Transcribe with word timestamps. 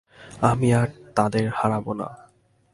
আমি 0.41 0.67
আর 0.73 0.87
তাদের 1.15 1.45
হারাব 1.49 1.85
না। 1.93 2.07